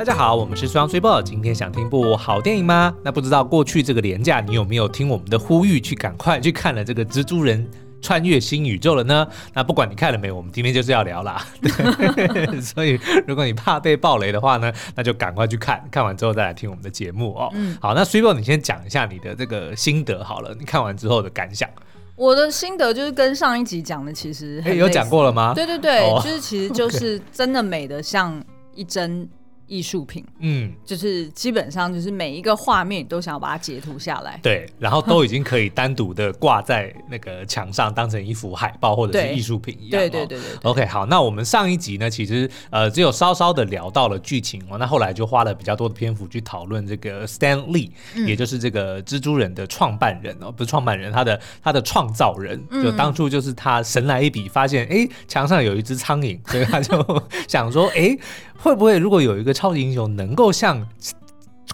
[0.00, 1.20] 大家好，我们是双岁报。
[1.20, 2.96] 今天想听部好电影吗？
[3.04, 7.68] 那不知道过去这个廉假，你有没有听我们的呼吁，去赶快去看了这个蜘蛛人
[8.00, 9.28] 穿越新宇宙了呢？
[9.52, 11.44] 那不管你看了没，我们今天就是要聊啦。
[11.60, 17.50] 对 所以如果你怕被暴雷的话呢，那就赶快去看，看完之后再来听我们的节目哦。
[17.52, 21.68] 嗯，好，那岁报你先讲一下你的这个心得好了，你看完之后的感想。
[22.16, 25.52] 我的心得就是跟上一集讲的其实有讲过了吗？
[25.54, 28.42] 对对对，哦、就是其实就 是真的美的像
[28.74, 29.28] 一帧。
[29.70, 40.00] 艺术品，嗯，就是基本上就是每一个画面都想要把它截图下来，对，然后都已经可以单独的挂在那个墙上，当成一幅海报或者是艺术品一样。
[40.00, 40.70] 对对对对，对。
[40.70, 58.18] OK，好，那我们上一集呢，其实呃只有稍稍的聊到了剧情哦，那后来就花了比较多的篇幅去讨论这个 Stan Lee，嗯，也就是这个蜘蛛人的创办人哦，不是创办人，他的他的创造人，就当初就是他神来一笔，发现哎墙上有一只苍蝇，所以他就 想说哎。
[58.62, 60.86] 会不会如果有一个超级英雄能够像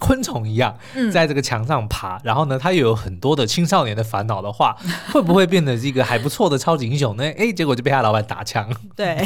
[0.00, 0.76] 昆虫一样，
[1.12, 4.76] 在这个墙上爬，嗯、然后呢，他又有很多的青少年的烦恼的话，
[5.12, 7.24] 会不会变得是一个还不错的超级英雄呢？
[7.36, 8.68] 哎，结果就被他老板打枪。
[8.94, 9.16] 对，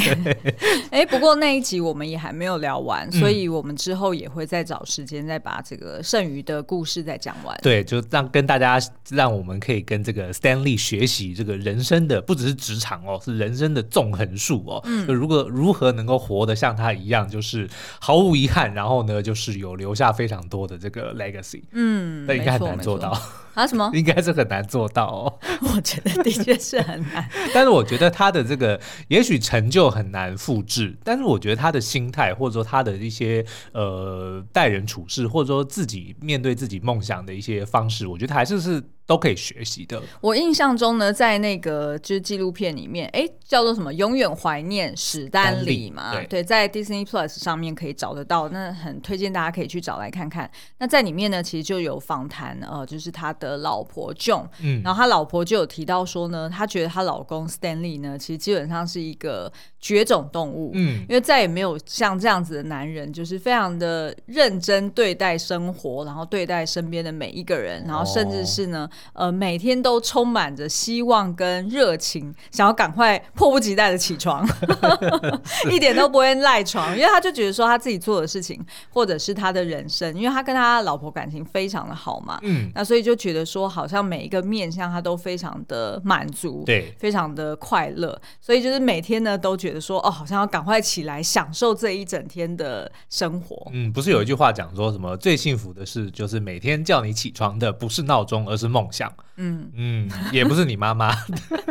[0.91, 7.57] 哎，不过那一集我们也还没有聊完，嗯、所以我们之后也会再找时间再把这个剩余的故事再讲完。
[7.61, 14.81] 对，就让跟大家，让我们可以跟这个 Stanley 学习这个人生的，不只是职场哦，是人生的纵横术哦。
[14.85, 17.69] 嗯，就如果如何能够活得像他一样，就是
[17.99, 20.60] 毫无遗憾，然后呢，就是有留下非常多。
[20.67, 23.11] 的这个 legacy，嗯，那应该很难做到
[23.55, 23.67] 啊？
[23.67, 23.89] 什么？
[23.93, 25.39] 应该是很难做到哦。
[25.75, 38.83] 我觉得的确是很难， 但是我觉得他的这个也许成就很难复制，但是我觉得他的心态或者说他的一些呃待人处事，或者说自己面对自己梦想的一些方式，我觉得还是是。
[39.07, 40.01] 都可以学习的。
[40.21, 43.93] 我印象中呢，在那个就是纪录片里面，哎，叫做什么？
[43.93, 46.13] 永远怀念史丹利嘛。
[46.13, 50.49] 对，对，在 Disney Plus 上面可以找得到，那很推荐大家可以去找来看看。
[50.77, 68.87] 那在里面呢，其实就有访谈，呃，就是他的老婆 Joan，嗯，然后他老婆就有提到说呢，她觉得她老公 Stanley 呢，其实基本上是一个绝种动物，嗯，因为再也没有像这样子的男人，就是非常的认真对待生活，然后对待身边的每一个人，然后甚至是呢。
[69.13, 74.45] 哦呃，每天都充满着希望跟热情，想要赶快迫不及待的起床，
[75.43, 75.71] 是。
[75.71, 93.71] 一点都不会赖床，因为他就觉得说他自己做的事情，或者是他的人生，因为他跟他老婆感情非常的好嘛，嗯，那所以就觉得说好像每一个面向他都非常的满足，对，非常的快乐，所以就是每天呢都觉得说哦，好像要赶快起来享受这一整天的生活。
[93.73, 98.87] 嗯，不是有一句话讲说什么最幸福的事就是每天叫你起床的不是闹钟，而是梦。
[98.91, 101.15] 想，嗯嗯，也不是你妈妈，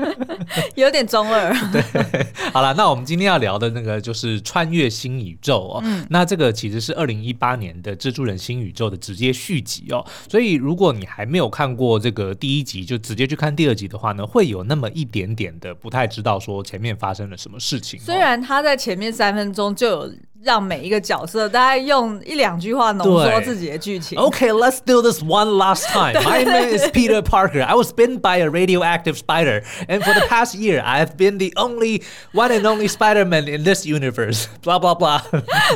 [0.75, 1.53] 有点中二。
[1.71, 5.81] 对，好了，那我们今天要聊的那个就是穿越新宇宙哦。
[5.85, 10.03] 嗯，那这个其实是二零一八年的蜘蛛人新宇宙的直接续集哦。
[10.31, 17.99] 所以如果你还没有看过这个第一集，就直接去看第二集的话呢，会有那么一点点的不太知道说前面发生了什么事情。
[18.01, 20.15] 虽然他在前面三分钟就有。
[20.43, 24.19] 让每一个角色大概用一两句话浓缩自己的剧情。
[24.19, 26.15] Okay, let's do this one last time.
[26.23, 27.63] My name is Peter Parker.
[27.63, 31.37] I was bitten by a radioactive spider, and for the past year, I have been
[31.37, 32.03] the only
[32.33, 34.47] one and only Spider-Man in this universe.
[34.63, 35.21] Blah blah blah.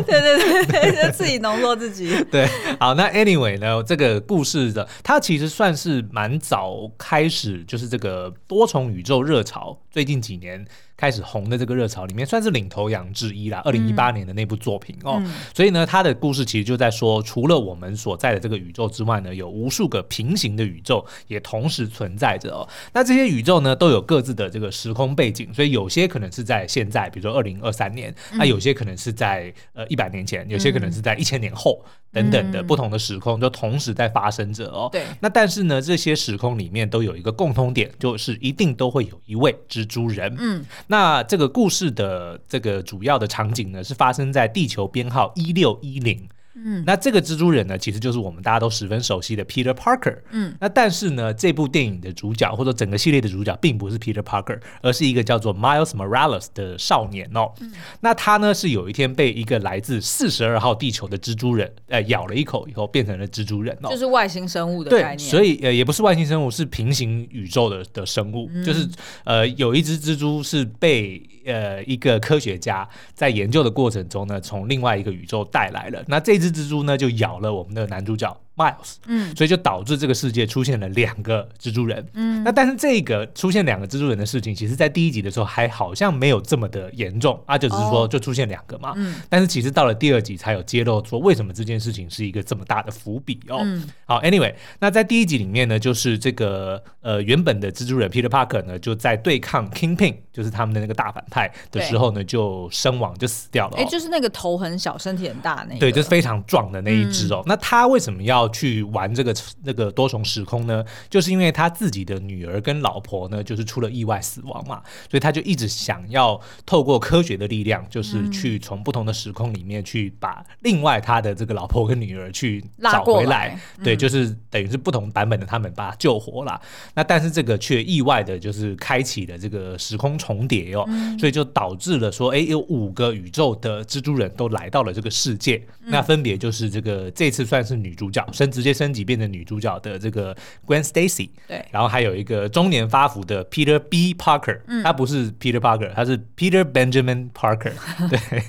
[0.07, 2.25] 对对对，就自己浓缩自己。
[2.31, 2.49] 对，
[2.81, 10.65] 好，那 anyway 呢，这个故事的它其实算是蛮早开始，就是这个多重宇宙热潮，最近几年。
[10.97, 13.61] 开始红的这个热潮里面，算是领头羊之一啦。
[13.65, 15.23] 二零一八年的那部作品、嗯、哦，
[15.55, 22.69] 所以呢，他的故事其实就在说，除了我们所在的这个宇宙之外呢，有无数个平行的宇宙也同时存在着哦。
[22.93, 31.85] 那这些宇宙呢，都有各自的这个时空背景，所以有些可能是在现在，比如说二零二三年，那、嗯、有些可能是在呃一百年前，有些可能是在一千年后。
[31.85, 34.89] 嗯等等的不同的时空就同时在发生着哦。
[34.93, 35.03] 对。
[35.19, 40.33] 那但是呢，这些时空里面都有一个共通点，就是一定都会有一位蜘蛛人。
[40.39, 40.65] 嗯。
[40.89, 46.29] 那这个故事的这个主要的场景呢，是发生在地球编号一六一零。
[46.57, 50.17] 嗯，那这个蜘蛛人呢，其实就是我们大家都十分熟悉的 Peter Parker。
[50.31, 57.53] 嗯，那但是呢，这部电影的主角或者整个系列的主角并不是 Peter Parker，而是一个叫做 Miles Morales 的少年哦。
[57.61, 65.19] 嗯，那他呢是有一天被一个来自四十二号地球的蜘蛛人呃咬了一口以后变成了蜘蛛人哦，就是外星生物的概念。
[65.19, 68.89] 对，所以呃也不是外星生物，是平行宇宙的的生物，嗯，就是
[69.25, 76.35] 呃有一只蜘蛛是被呃一个科学家在研究的过程中呢从另外一个宇宙带来了，那这。
[76.39, 126.61] 只蜘蛛呢，就咬了我们的男主角 Miles，嗯，所以就导致这个世界出现了两个蜘蛛人，嗯，那但是这个出现两个蜘蛛人的事情，其实在第一集的时候还好像没有这么的严重，啊，就只是说就出现两个嘛，嗯，但是其实到了第二集才有揭露说为什么这件事情是一个这么大的伏笔哦，嗯，好，Anyway，那在第一集里面呢，就是这个呃原本的蜘蛛人 Peter Parker 呢就在对抗 Kingpin，就是他们的那个大反派的时候呢就身亡就死掉了，哎，就是那个头很小、身体很大那个，对，就是非常壮的那一只哦，那他为什么要去玩这个那个多重时空呢，就是因为他自己的女儿跟老婆呢，就是出了意外死亡嘛，所以他就一直想要透过科学的力量，就是去从不同的时空里面去把另外他的这个老婆跟女儿去找回来，来对，就是等于是不同版本的他们把他救活了。
[126.95, 130.87] 那但是这个却意外的就是开启了这个时空重叠哦，
[131.19, 138.75] 所以就导致了说，哎，有五个宇宙的蜘蛛人都来到了这个世界，那分别就是这个这次算是女主角升直接。
[138.75, 140.37] 升级变成女主角的这个
[140.67, 147.71] Gwen Stacy，对，然后还有一个中年发福的 Peter B Parker，嗯，他不是 Peter Parker，他是 Peter Benjamin Parker，
[148.11, 148.43] 对，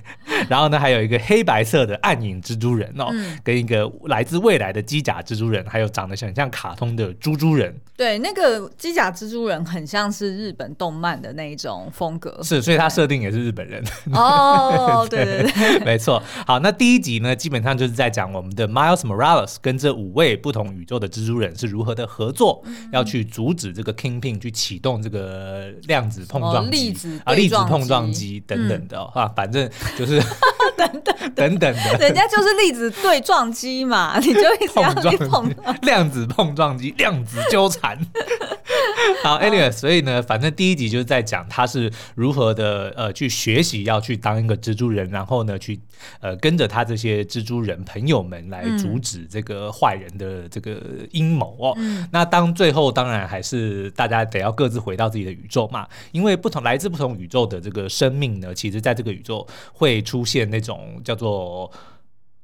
[0.50, 13.84] 然后呢，还有一个黑白色的暗影蜘蛛人哦，嗯、跟一个来自未来的机甲蜘蛛人，还有长得很像卡通的猪猪人，对，那个机甲蜘蛛人很像是日本动漫的那一种风格，是，所以他设定也是日本人，
[14.14, 15.26] 哦， 对。
[15.26, 35.50] 对对， 没错，好，那第一集呢，基本上就是在讲我们的 Miles Morales 跟这五位不同宇宙的蜘蛛人是如何的合作，嗯、要去阻止这个 Kingpin 去启动这个量子碰撞机、哦、啊，粒子碰撞机等等的、哦嗯、啊，反正就是哈哈等等 等等的，人家就是粒子对撞机嘛， 你就一直要去碰
[35.82, 37.98] 量子碰撞机，量子纠缠。
[39.24, 45.80] 好，Anyway，所以呢，反正第一集就是在讲他是如何的呃去学习要去当一个蜘蛛人，然后呢去
[46.22, 50.82] 呃跟着他这些蜘蛛人朋友们来阻止这个坏人的这个
[51.12, 51.74] 阴谋哦。
[51.78, 61.72] 嗯、那当最后当然还是大家得要各自回到自己的宇宙嘛，因为不同来自不同宇宙的这个生命呢，其实在这个宇宙会出现那种叫做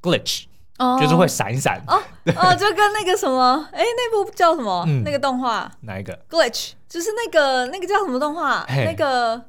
[0.02, 0.46] glitch。
[1.00, 2.02] 就是会闪闪哦
[2.36, 4.84] 哦， 就跟那个什么，哎，那部叫什么？
[5.06, 8.66] 那个动画哪一个？Glitch，就是那个那个叫什么动画？
[8.68, 9.40] 那个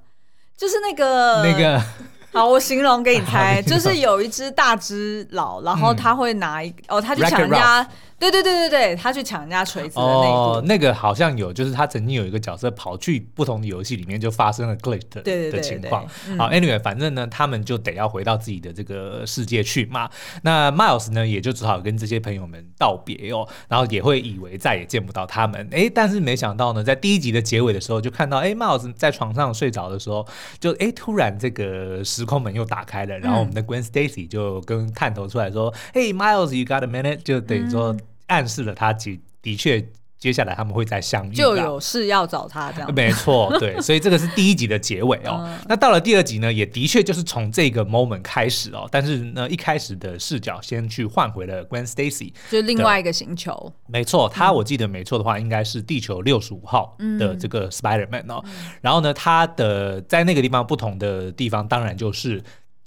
[0.54, 1.82] 就是那个那个。
[2.34, 7.86] 好，我形容给你猜， 就是有一只大只佬，然后他会拿一哦，他就抢人家。
[8.30, 16.06] 对对对对对，他去抢人家锤子的那一、哦，那个好像有，就是他曾经有一个角色跑去不同的游戏里面，就发生了 glitch 的情况。
[16.28, 20.08] 嗯、好，anyway，反正呢，他们就得要回到自己的这个世界去嘛。
[20.42, 25.68] 那 Miles 呢，也就只好跟这些朋友们道别哦，然后也会以为再也见不到他们。
[25.72, 30.24] 哎，但是没想到呢，在第一集的结尾的时候，就看到哎，Miles 在床上睡着的时候，
[30.60, 37.96] 就哎，突然这个时空门又打开了，然后我们的 Gwen Stacy 就跟探头出来说：“嘿、嗯 hey，Miles，you got a minute？” 就等于说。
[38.26, 39.84] 暗示了他的的确，
[40.18, 42.94] 接下来他们会再相遇，就有事要找他这样。
[42.94, 45.42] 没错，对，所以这个是第一集的结尾哦。
[45.44, 48.88] 嗯、那到了第二集呢，也的确就是从这个 moment 开始哦。
[48.90, 53.72] 但是呢，一开始的视角先去换回了 Gwen Stacy，就另外一个星球。
[53.88, 58.40] 没错，他我记得没错的话，应该是地球六十五号的这个 Spider-Man 哦。
[58.44, 62.40] 嗯、然后呢，他的在那个地方不同的地方，当然就是。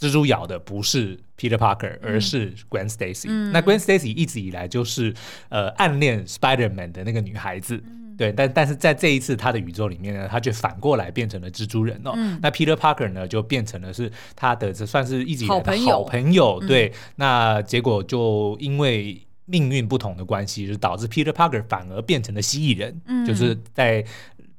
[0.06, 3.26] 蜘蛛咬的不是 Peter Parker，而是 Gwen Stacy。
[3.28, 5.12] 嗯、那 Gwen Stacy 一直以来就是
[5.50, 8.32] 呃暗恋 Spider-Man 的那个女孩子，嗯、对。
[8.32, 12.14] 但但是在这一次他的宇宙里面呢，他却反过来变成了蜘蛛人哦。
[12.16, 16.60] 嗯、那 Peter Parker 呢，就变成了是他的这算是一直以来的好朋友。
[16.68, 24.06] 对，嗯、那结果就因为命运不同的关系，就导致 Peter Parker 反而变成了蜥蜴人，嗯、就是在。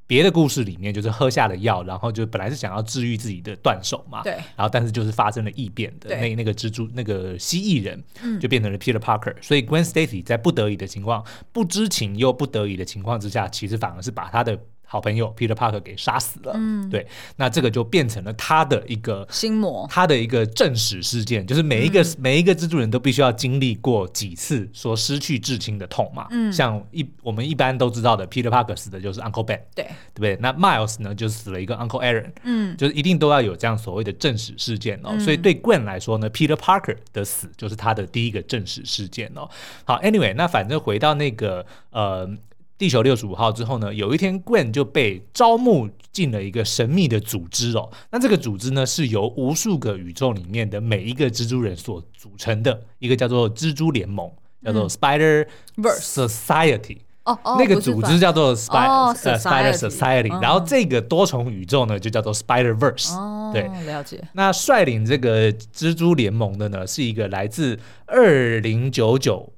[0.07, 8.03] 别的故事里面就是喝下了药，然后就本来是想要治愈自己的断手嘛，对，然后但是就是发生了异变的那那个蜘蛛那个蜥蜴人，
[8.41, 14.59] 就变成了 Peter Parker，嗯，所以 Gwen Stacy 在不得已的情况，不知情又不得已的情况之下，其实反而是把他的。
[14.89, 30.37] 好朋友 Peter Parker 给杀死了，嗯，对，那这个就变成了他的一个心魔，他的一个正史事件，就是每一个、嗯、每一个蜘蛛人都必须要经历过几次说失去至亲的痛嘛，嗯，像一我们一般都知道的 Peter Parker 死的就是 Uncle Ben，对，对不对？
[30.41, 39.49] 那 Miles 呢，就死了一个 Uncle Aaron，嗯，就是一定都要有这样所谓的正史事件哦，嗯、所以对 Gwen 来说呢，Peter Parker 的死就是他的第一个正史事件哦。
[39.85, 42.31] 好，Anyway，那反正回到那个呃。
[42.79, 47.91] 地球六十五号之后呢，有一天 Gwen 就被招募进了一个神秘的组织哦。
[48.11, 54.31] 那这个组织呢，是由无数个宇宙里面的每一个蜘蛛人所组成的一个叫做蜘蛛联盟，
[54.63, 56.99] 叫做 Spider Verse Society。
[57.25, 60.41] 哦哦，那个组织叫做 Spider Spider Society。
[60.41, 63.13] 然后这个多重宇宙呢，就叫做 Spider Verse。
[63.15, 64.23] 哦，对，了解。
[64.35, 69.53] 那率领这个蜘蛛联盟的呢，是一个来自二零九九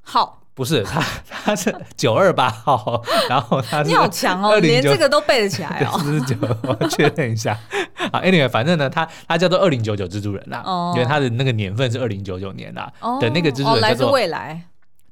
[0.00, 0.41] 号。
[0.54, 1.02] 不是他，
[1.44, 5.98] 他是九二八号， 然后他是你好强哦，连这个都背得起来哦。
[6.04, 7.58] 四十九，我确认一下。
[8.12, 12.92] 啊，Anyway，反正呢，他他叫做二零九九蜘蛛人啦，哦、因为他的那个年份是二零九九年啦。
[13.00, 14.62] 哦、的那个蜘蛛人叫做、未来，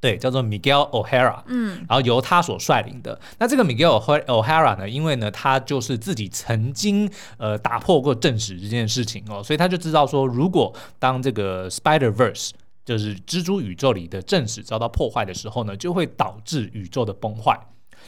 [0.00, 3.18] 对，叫做 Miguel O'Hara，嗯，然后由他所率领的。
[3.38, 12.50] 那这个 Miguel O'Hara 呢，因为呢，他就是自己曾经呃打破过正史这件事情哦，所以他就知道说，如果当这个 Spider Verse
[12.90, 17.56] 就是蜘蛛宇宙里的正史遭到破坏的时候呢，就会导致宇宙的崩坏。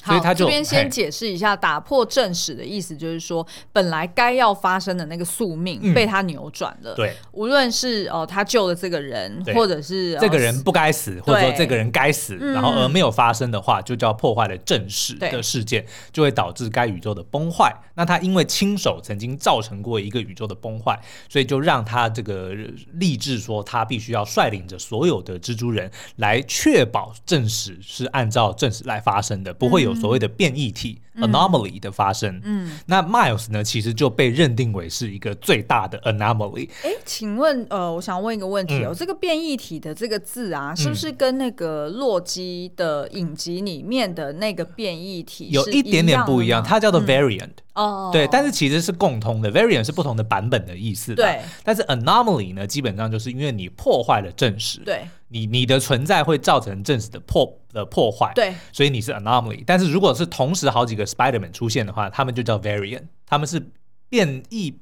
[0.04, 6.94] 所以他就这边先解释一下，打破正史的意思就是说，本来该要发生的那个宿命被他扭转了。
[6.94, 17.72] 对，无论是哦，他救了这个人，或者是这个人不该死，或者说这个人该死，然后而没有发生的话，就叫破坏了正史的事件，就会导致该宇宙的崩坏。
[17.94, 22.52] 那他因为亲手曾经造成过一个宇宙的崩坏，所以就让他这个
[22.94, 29.94] 立志说，他必须要率领着所有的蜘蛛人来确保正史是按照正史来发生的，不会有。
[29.94, 36.68] 所谓的变异体、anomaly 的发生，嗯，那 Miles 呢，其实就被认定为是一个最大的 anomaly。
[36.82, 46.62] 哎，请问，呃，我想问一个问题哦，嗯、这个变异体的这个字啊，是不是跟那个洛基的影集里面的那个变异体有一点点不一样？
[46.62, 47.46] 它叫做 variant。
[47.46, 51.14] 嗯哦，对，但是其实是共通的，variant 是不同的版本的意思。
[51.14, 59.62] 对，但是 anomaly 呢，基本上就是因为你破坏了证实，对，你你的存在会造成证实的破的破坏，对，所以你是 anomaly。
[59.66, 63.62] 但是如果是同时好几个 Spider-Man 出现的话，他们就叫 variant，他们是
[64.08, 64.78] 变异。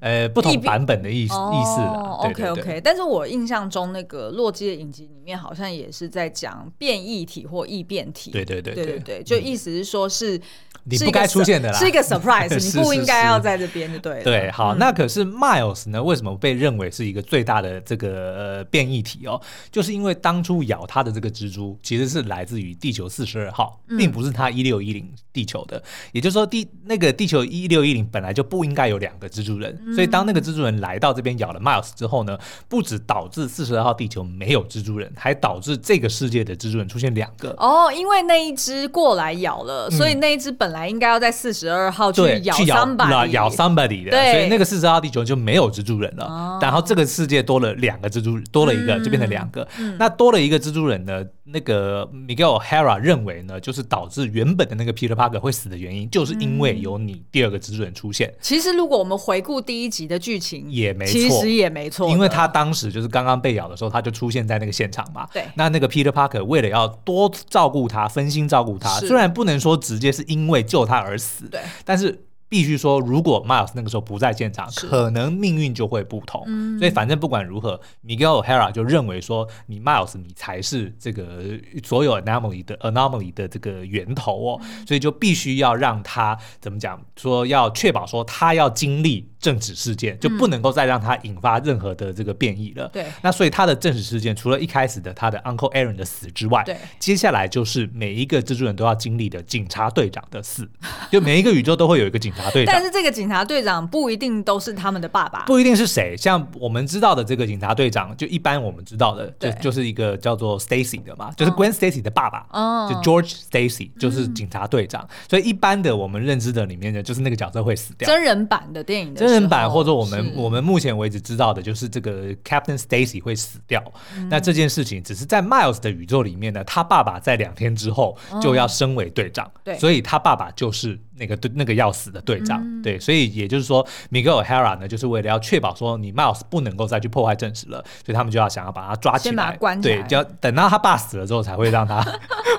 [0.00, 2.16] 呃，不同版本的意思意思啊。
[2.20, 8.30] OK OK，但是我印象中那个洛基的影集里面好像也是在讲变异体或异变体。
[8.30, 10.40] 对对对对对对，就意思是说是
[10.84, 14.22] 你不该出现的啦，是一个 surprise， 你不应该要在这边，就对。
[14.22, 16.02] 对，好，那可是 Miles 呢？
[16.02, 19.40] 为什么被认为是一个最大的这个呃变异体哦？
[19.70, 25.80] 就是因为当初咬他的这个蜘蛛其实是来自于地球四十二号，并不是他一六一零地球的。
[26.10, 29.51] 也就是说，地那个地球一六一零本来就不应该有两个蜘蛛。
[29.94, 37.50] 所以当那个蜘蛛人来到这边咬了 Miles 之后呢，不止导致四十二号地球没有蜘蛛人，还导致这个世界的蜘蛛人出现两个。
[37.58, 46.24] 哦，因为那一只过来咬了，所以那一只本来应该要在四十二号去咬 somebody，咬 somebody 的，对，所以那个四十二号地球就没有蜘蛛人了。
[46.26, 49.66] 哦、然后这个世界多了两个蜘蛛，多了一个就变成两个。
[49.78, 51.24] 嗯、那多了一个蜘蛛人呢？
[51.44, 58.28] 那个 Miguel O'Hara 认为呢，就是导致原本的那个 Peter Parker 会死的原因，就是因为有你第二个蜘蛛人出现。
[58.28, 65.28] 嗯、其实如果我们回顾第一集的剧情，也没错，其实也没错，因为他当时就是刚刚被咬的时候，他就出现在那个现场嘛。
[65.32, 72.24] 对，那那个 Peter Parker 为了要多照顾他，分心照顾他，虽然不能说直接是因为救他而死，对，但是。
[72.52, 76.44] 必须说，如果 Miles 那个时候不在现场，可能命运就会不同。
[76.46, 81.42] 嗯、所以反正不管如何，Miguel O'Hara 就认为说，你 Miles 你才是这个
[81.82, 87.00] 所有 anomaly 的 anomaly 的这个源头哦，嗯、所以就必须要让他怎么讲？
[87.16, 92.88] 说要确保说他要经历正史事件，就不能够再让他引发任何的这个变异了。
[92.92, 100.66] 对、嗯，那所以他的政治事件除了一开始的他的 Uncle Aaron 的死之外，对，接下来就是每一个蜘蛛人都要经历的警察队长的死，
[101.10, 102.70] 就每一个宇宙都会有一个警察队长。
[102.72, 106.16] 但是这个警察队长不一定都是他们的爸爸，不一定是谁。
[106.16, 112.46] 像我们知道的这个警察队长，就一般我们知道的，就就是一个叫做 Stacy 的嘛，就是 Gwen Stacy 的爸爸，
[112.88, 115.08] 就 George Stacy 就是警察队长。
[115.28, 118.06] 所以一般的我们认知的里面呢，就是那个角色会死掉。
[118.06, 123.82] 真人版的电影，真人版或者我们我们目前为止知道的就是这个 Captain Stacy 会死掉。
[124.30, 130.98] 那这件事情只是在 Miles 的宇宙里面呢，他爸爸在两天之后就要升为队长，对，所以他爸爸就是。
[131.16, 142.02] 那个对那个要死的队长，嗯、对，所以也就是说，Miguel O'Hara 呢，就是为了要确保说你 Miles 不能够再去破坏证实了，所以他们就要想要把他抓起来，对，就要等到他爸死了之后才会让他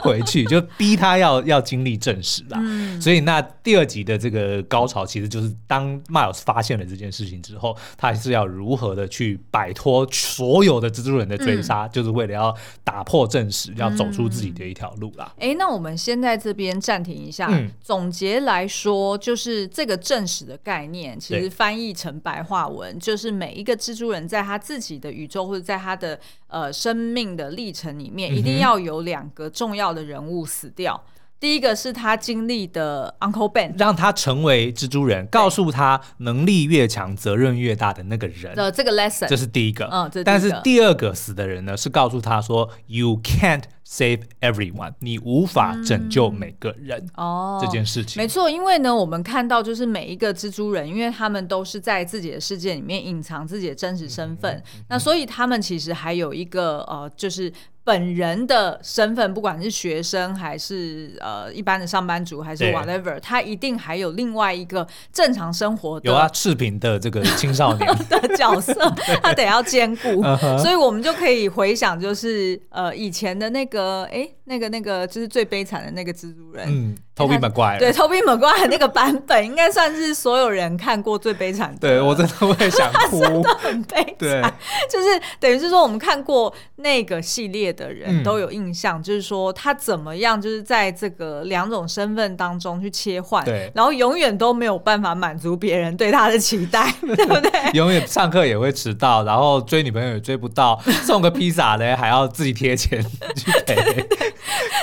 [0.01, 2.59] 回去， 就逼他要要经历证实啦。
[2.61, 15.33] 嗯、所以那第二集的这个高潮，其实就是当 Miles 发现了这件事情之后，他还是要如何的去摆脱所有的蜘蛛人的追杀，嗯、就是为了要打破证实，要走出自己的一条路啦。
[15.39, 18.67] 哎、嗯，那我们先在这边暂停一下，嗯、总结来。
[18.73, 31.03] 说，就是这个正史的概念，其实翻译成白话文，就是每一个蜘蛛人在他自己的宇宙或者在他的呃生命的历程里面，一定要有两个重要的人物死掉。
[31.39, 39.85] 第一个是他经历的 Uncle Ben，让他成为蜘蛛人，告诉他能力越强，责任越大的那个人的这个 lesson，这是第一个。
[39.91, 40.09] 嗯。
[40.23, 47.59] 但是第二个死的人呢，是告诉他说，You can't save everyone，你无法拯救每个人哦。
[47.61, 48.21] 这件事情。
[48.21, 57.51] 没错，因为呢，我们看到就是每一个蜘蛛人，因为他们都是在自己的世界里面隐藏自己的真实身份，那所以他们其实还有一个呃，就是。
[57.85, 67.85] 本人的身份，不管是学生还是呃一般的上班族，还是 whatever，他一定还有另外一个正常生活的，有啊，赤贫的这个青少年。
[68.07, 68.73] 的角色，
[69.21, 70.23] 他得要兼顾，
[70.59, 84.41] 所以我们就可以回想，就是呃以前的那个，个哎，那个那个就是最悲惨的那个蜘蛛人，，Tobey Maguire，对，Tobey Maguire 那个版本，应该算是所有人看过最悲惨的，对我真的会想哭， 真的很悲惨，对，
[84.89, 97.51] 就是等于是说我们看过那个系列的人都有印象，嗯、就是说他怎么样，就是在这个两种身份当中去切换，对，然后永远都没有办法满足别人对他的期待， 对不对？
[97.73, 103.03] 永远上课也会迟到，然后追女朋友也追不到，送个披萨嘞还要自己贴钱
[103.35, 103.75] 去赔，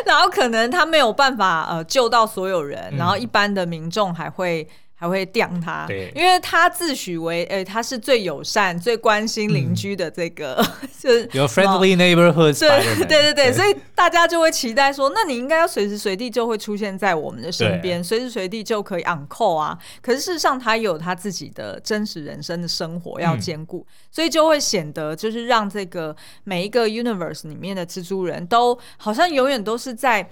[0.07, 4.69] 然后可能他没有办法呃救到所有人，然后一般的民众还会。
[5.01, 19.79] 还会刁他，因为他自诩为，哎，他是最友善、最关心邻居的这个，嗯、 就是有 friendly neighborhood， 对对对对，所以大家就会期待说，那你应该要随时随地就会出现在我们的身边，随时随地就可以 on call 啊。
[20.03, 30.29] 可是事实上，他有他自己的真实人生的生活要兼顾，嗯、所以就会显得就是让这个每一个 universe 里面的蜘蛛人都好像永远都是在。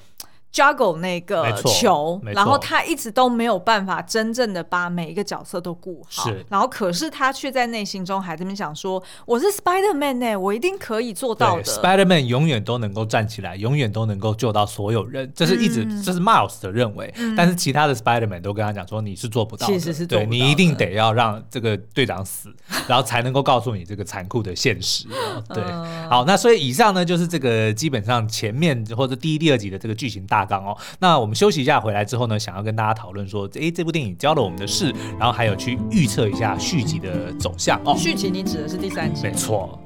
[0.53, 6.45] Juggle 那个球，然后他一直都没有办法真正的把每一个角色都顾好，是。
[6.49, 11.63] 然后可是他却在内心中还这么想说：“我是 Spider-Man 呢、欸，我一定可以做到的。
[11.63, 17.13] ”Spider-Man 永远都能够站起来，永远都能够救到所有人，这是一直、嗯、这是 Miles 的认为。
[17.19, 22.49] 嗯、但是其他的 Spider-Man 都跟他讲说：“你是做不到的，其实是对你一定得要让这个队长死，
[22.89, 25.07] 然后才能够告诉你这个残酷的现实。”
[25.53, 30.38] 对，嗯、好，那所以以上呢就是这个基本上前面或者第一、第二集的这个剧情大。
[30.47, 37.95] 哦，那我们休息一下，回来之后呢，想要跟大家讨论说，诶，这部电影教了我们的事，然后还有去预测一下续集的走向哦。
[37.97, 39.23] 续集你指的是第三集？
[39.23, 39.79] 没错。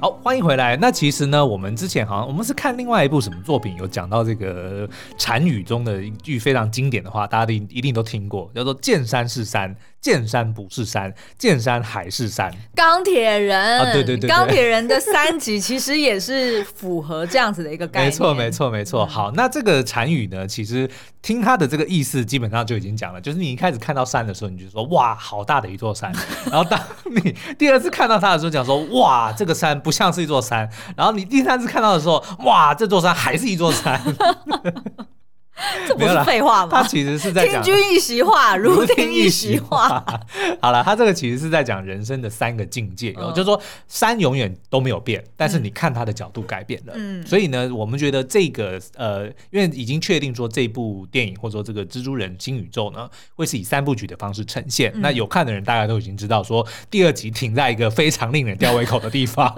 [0.00, 0.76] 好，欢迎回来。
[0.76, 9.74] 那其实呢，我们之前好像我们是看另外一部什么作品，有讲到这个禅语中的一句非常经典的话，大家都一定都听过，叫做“见山是山”。
[10.04, 12.52] 见山不是山，见山还是山。
[12.74, 18.12] 钢铁人，啊、对对对，对，钢铁人的三集其实也是符合这样子的一个概念。
[18.12, 19.06] 没错，没错，没错。
[19.06, 20.86] 好，那这个禅语呢，其实
[21.22, 26.12] 听它的这个意思，基本上就已经讲了，就是你一开始看到山的时候，你就说哇，好大的一座山。
[26.52, 30.68] 然后当你第二次看到它的时候，讲说哇，这个山不像是一座山。
[30.94, 33.98] 然后你第三次看到的时候，哇，这座山还是一座山。
[35.86, 36.82] 这不是废话吗？
[36.82, 40.04] 他其实是在讲“听君 一席话，如听一席话”。
[40.60, 46.92] 好了，他这个其实是在讲人生的三个境界，嗯、就是说山永远都没有变，但是你看他的角度改变了。
[46.96, 54.90] 嗯，所以呢，我们觉得这个呃，因为已经确定说这部电影或者说这个蜘蛛人新宇宙呢，会是以三部曲的方式呈现。
[54.96, 59.54] 嗯、那有看的人大概都已经知道，说第二集停在一个非常令人吊胃口的地方，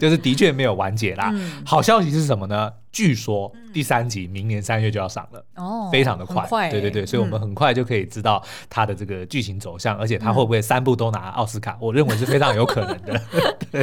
[0.00, 1.30] 就是的确没有完结啦。
[1.32, 2.72] 嗯、好消息是什么呢？
[2.92, 11.72] 据说第三集明年三月就要上了，哦，非常的快，快对对对，所以我们很快就可以知道它的这个剧情走向，嗯、而且它会不会三部都拿奥斯卡？
[11.72, 13.20] 嗯、我认为是非常有可能的。
[13.72, 13.82] 对，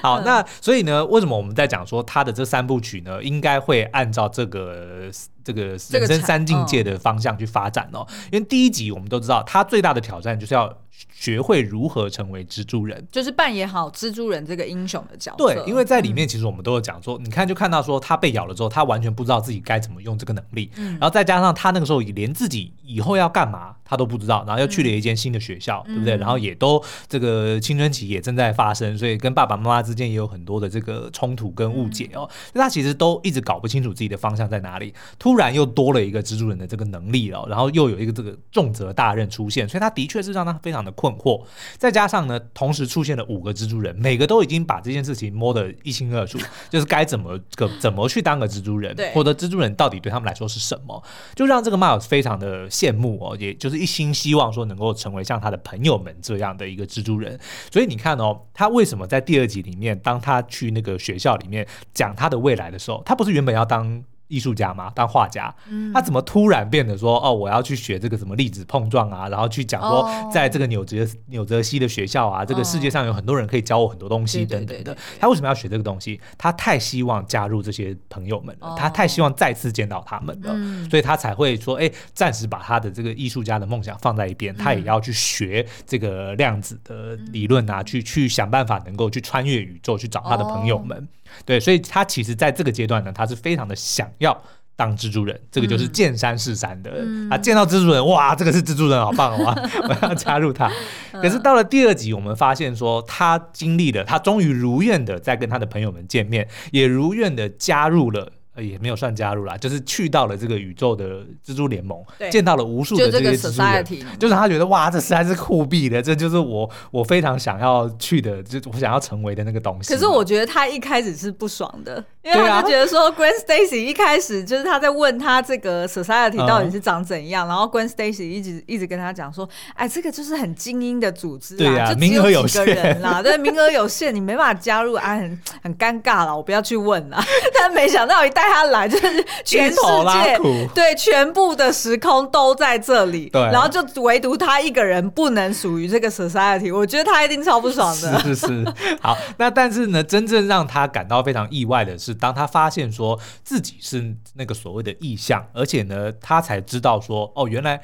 [0.00, 3.20] 好，嗯、那所以呢，为什么我们在讲说它的这三部曲呢？
[3.22, 5.10] 应该会按照这个
[5.42, 8.06] 这个人生三境界的方向去发展哦。
[8.30, 10.72] 因为第一集我们都知道，它最大的挑战就是要。
[11.12, 15.38] 学会如何成为蜘蛛人，就是扮演好蜘蛛人这个英雄的角色。
[15.38, 26.16] 对，因为在里面其实我们都有讲说，嗯、你看就看到说他被咬了之后，他完全不知道自己该怎么用这个能力，嗯、然后再加上他那个时候也连自己以后要干嘛他都不知道，然后又去了一间新的学校，嗯、对不对？
[26.16, 32.28] 然后也都这个青春期也正在发生，所以跟爸爸妈妈之间也有很多的这个冲突跟误解哦。
[32.52, 41.42] 那、嗯、他其实都一直搞不清楚自己的方向在哪里，突然又多了一个蜘蛛人的这个能力了，然后又有一个这个重责大任出现，所以他的确是让他非常的困惑。
[41.78, 51.02] 再加上呢，同时出现了五个蜘蛛人，每个都已经把这件事情摸得一清二楚， 就是该怎么个怎么去当个蜘蛛人，或者蜘蛛人到底对他们来说是什么，
[51.34, 57.38] 就让这个 Miles 非常的羡慕哦，也就是一心希望说能够成为像他的朋友们这样的一个蜘蛛人。
[57.70, 64.04] 所以你看哦，他为什么在第二集里面，当他去那个学校里面讲他的未来的时候，他不是原本要当。
[64.28, 74.96] 艺术家嘛，当画家，嗯、他怎么突然变得说哦，我要去学这个什么粒子碰撞啊，然后去讲说，在这个纽泽纽泽西的学校啊，这个世界上有很多人可以教我很多东西等等的。
[75.20, 76.20] 他为什么要学这个东西？
[76.38, 90.98] 他太希望加入这些朋友们了，哦、他太希望再次见到他们了，嗯、所以他才会说，哎，暂时把他的这个艺术家的梦想放在一边，嗯、他也要去学这个量子的理论啊，嗯、去去想办法能够去穿越宇宙去找他的朋友们。
[90.98, 91.08] 哦。
[91.44, 94.42] 对，所以他其实在这个阶段呢，他是非常的想要
[94.76, 96.90] 当蜘蛛人，这个就是见山是山的。
[96.96, 99.54] 嗯、他见到蜘蛛人，哇，这个是蜘蛛人，好棒啊！
[99.88, 100.70] 我要加入他。
[101.12, 108.32] 可是到了第二集，我们发现说，他经历了，他终于如愿的在跟他的朋友们见面，也如愿的加入了。
[108.56, 119.92] 也没有算加入啦，就是去到了这个宇宙的蜘蛛联盟，对见到了无数的这些蜘蛛人，就是他觉得哇，这实在是酷毙的，这就是我我非常想要去的，就我想要成为的那个东西。
[119.92, 137.20] 可是我觉得他一开始是不爽的，因为他就觉得说，Gwen Stacy 一开始就是他在问他这个 Society 到底是长怎样，嗯、然后 Gwen Stacy 一直一直跟他讲说，哎，这个就是很精英的组织，对啊，名额有限啦，对，名额有限，你没办法加入，啊，很很尴尬了，我不要去问了。
[137.58, 140.38] 但没想到一带他来，就是全世界
[140.74, 148.20] 对全部的时空都在这里，对，然后就唯独他一个人不能属于这个 society，我觉得他一定超不爽的。
[148.20, 157.80] 是是是，好，那但是呢，真正让他感到非常意外的是，当他发现说自己是那个所谓的意象，而且呢，他才知道说，哦，原来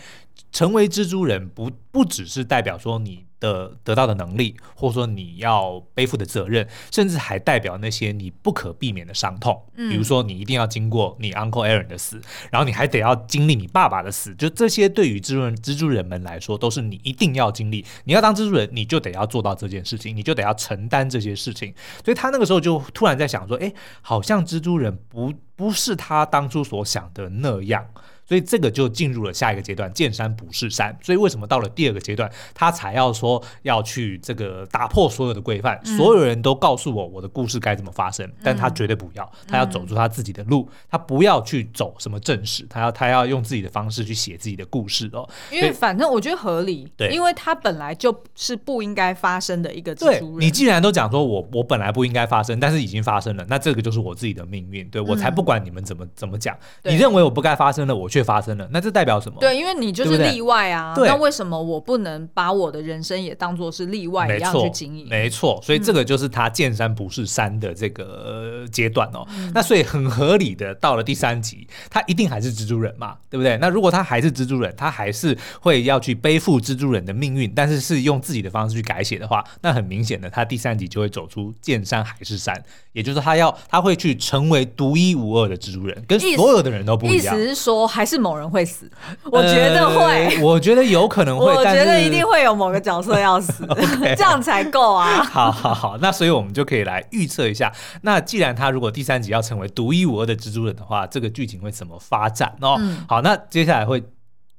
[0.52, 3.24] 成为蜘蛛人不不只是代表说你。
[3.40, 9.60] 的得到的能力，或者说你要背负的责任，甚至还代表那些你不可避免的伤痛。
[9.76, 17.84] 嗯，比如说你一定要经过你 Uncle Aaron 的死，然后你还得要经历你爸爸的死，就这些对于蜘蛛人蜘蛛人们来说，都是你一定要经历。
[18.04, 21.74] 你要当蜘蛛人，你就得要做到这件事情，你就得要承担这些事情。
[22.04, 23.72] 所以他那个时候就突然在想说，哎，
[24.02, 27.86] 好像蜘蛛人不不是他当初所想的那样。
[28.30, 30.96] 所以这个就进入了下一个阶段，见山不是山。
[31.02, 45.28] 所以为什么到了第二个阶段，他才要说要去这个打破所有的规范，嗯、所有人都告诉我我的故事该怎么发生，但他绝对不要，他要走出他自己的路，他不要去走什么正史，他要他要用自己的方式去写自己的故事哦。
[45.50, 50.46] 因为反正我觉得合理，对，因为他本来就是不应该发生的一个蜘蛛人。
[50.46, 56.56] 你既然都讲说我我本来不应该发生，但是已经发生了，那这个就是我自己的命运，对，我才不管你们怎么怎么讲。
[56.84, 59.38] 你认为我不该发生的，我却发生了，那这代表什么？
[59.40, 60.94] 对，因为你就是例外啊。
[60.94, 65.08] 对，那为什么我不能把我的人生也当做是例外一样去经营？
[65.08, 69.26] 没错，所以这个就是他见山不是山的这个阶段哦。
[69.36, 73.56] 嗯、那所以很合理的，到了第三集，他一定还是蜘蛛人嘛，对不对？
[73.58, 82.54] 那如果他还是蜘蛛人，他还是会要去背负蜘蛛人的命运，但是是用自己的方式去改写的话，那很明显的，他第三集就会走出见山还是山，
[82.92, 87.16] 也就是他要他会去成为独一无二的蜘蛛人，跟所有的人都不一样。
[87.16, 88.90] 意思是说，还是某人会死？
[89.24, 95.22] 我觉得会，呃，我觉得有可能会， 我觉得一定会有某个角色要死， Okay 这样才够啊！
[95.30, 102.76] 好好好，那所以我们就可以来预测一下，那既然他如果第三集要成为独一无二的蜘蛛人的话，这个剧情会怎么发展哦？
[102.80, 104.02] 嗯、好，那接下来会。